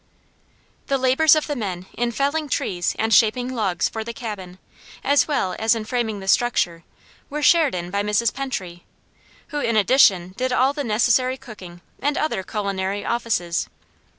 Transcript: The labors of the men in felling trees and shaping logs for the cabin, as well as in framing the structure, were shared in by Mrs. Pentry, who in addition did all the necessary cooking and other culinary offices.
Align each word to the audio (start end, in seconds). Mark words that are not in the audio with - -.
The 0.87 0.97
labors 0.97 1.35
of 1.35 1.45
the 1.45 1.55
men 1.55 1.85
in 1.93 2.11
felling 2.11 2.49
trees 2.49 2.95
and 2.97 3.13
shaping 3.13 3.53
logs 3.53 3.87
for 3.87 4.03
the 4.03 4.15
cabin, 4.15 4.57
as 5.03 5.27
well 5.27 5.55
as 5.59 5.75
in 5.75 5.85
framing 5.85 6.19
the 6.19 6.27
structure, 6.27 6.83
were 7.29 7.43
shared 7.43 7.75
in 7.75 7.91
by 7.91 8.01
Mrs. 8.01 8.33
Pentry, 8.33 8.83
who 9.49 9.59
in 9.59 9.75
addition 9.77 10.33
did 10.37 10.51
all 10.51 10.73
the 10.73 10.83
necessary 10.83 11.37
cooking 11.37 11.81
and 12.01 12.17
other 12.17 12.41
culinary 12.41 13.05
offices. 13.05 13.69